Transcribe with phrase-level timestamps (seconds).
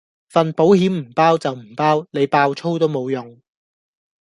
[0.29, 3.39] 份保險唔包就唔包，你爆粗都冇用